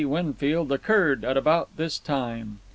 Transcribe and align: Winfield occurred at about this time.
Winfield 0.03 0.71
occurred 0.71 1.23
at 1.23 1.37
about 1.37 1.77
this 1.77 1.99
time. 1.99 2.59